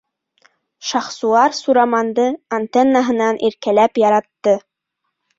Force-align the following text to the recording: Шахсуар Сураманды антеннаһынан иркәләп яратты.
Шахсуар 0.91 1.51
Сураманды 1.59 2.25
антеннаһынан 2.57 3.39
иркәләп 3.49 4.01
яратты. 4.05 4.55